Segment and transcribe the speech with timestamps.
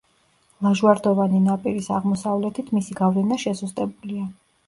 [0.67, 4.27] ლაჟვარდოვანი ნაპირის აღმოსავლეთით მისი გავლენა შესუსტებულია.